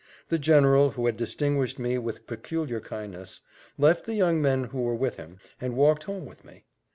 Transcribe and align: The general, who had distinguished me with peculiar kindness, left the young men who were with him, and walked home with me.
The 0.29 0.39
general, 0.39 0.89
who 0.89 1.05
had 1.05 1.15
distinguished 1.15 1.77
me 1.77 1.99
with 1.99 2.25
peculiar 2.25 2.79
kindness, 2.79 3.41
left 3.77 4.07
the 4.07 4.15
young 4.15 4.41
men 4.41 4.63
who 4.63 4.81
were 4.81 4.95
with 4.95 5.17
him, 5.17 5.37
and 5.61 5.75
walked 5.77 6.05
home 6.05 6.25
with 6.25 6.43
me. 6.43 6.63